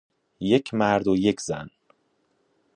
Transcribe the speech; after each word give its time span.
یک 0.39 0.73
مرد 0.73 1.07
و 1.07 1.15
یک 1.17 1.41
زن 1.41 1.69